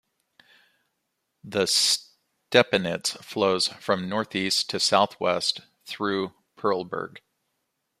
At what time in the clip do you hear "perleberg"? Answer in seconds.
6.57-7.19